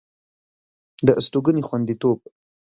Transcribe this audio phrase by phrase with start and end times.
[1.05, 2.17] د استوګنې خوندیتوب